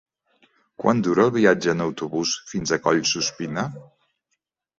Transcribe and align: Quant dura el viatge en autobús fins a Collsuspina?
Quant 0.83 1.03
dura 1.07 1.25
el 1.29 1.33
viatge 1.35 1.69
en 1.75 1.83
autobús 1.85 2.33
fins 2.53 2.75
a 2.75 2.81
Collsuspina? 2.89 3.67